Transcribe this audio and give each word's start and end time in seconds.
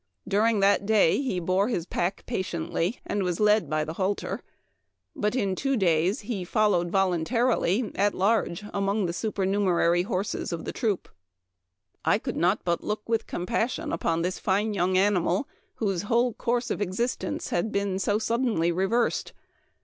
During 0.27 0.61
that 0.61 0.87
day 0.87 1.21
he 1.21 1.39
bore 1.39 1.67
his 1.67 1.85
pack 1.85 2.25
patiently, 2.25 2.99
and 3.05 3.21
was 3.21 3.39
led 3.39 3.69
by 3.69 3.83
the 3.85 3.93
halter; 3.93 4.41
but 5.15 5.35
in 5.35 5.55
t 5.55 5.77
he 6.23 6.43
followed 6.43 6.89
voluntarily 6.89 7.91
at 7.93 8.15
large 8.15 8.63
among 8.73 9.05
the 9.05 9.13
supernumerary 9.13 10.01
horses 10.01 10.51
of 10.51 10.65
the 10.65 10.71
tr" 10.73 10.93
I 12.03 12.17
could 12.17 12.35
not 12.35 12.63
but 12.65 12.83
look 12.83 13.07
with 13.07 13.27
compassion 13.27 13.93
upon 13.93 14.23
this 14.23 14.39
fine 14.39 14.73
young 14.73 14.97
animal, 14.97 15.47
whose 15.75 16.01
whole 16.01 16.33
course 16.33 16.71
of 16.71 16.81
existence 16.81 17.49
had 17.51 17.71
been 17.71 17.99
so 17.99 18.17
suddenly 18.17 18.71
reversed. 18.71 19.33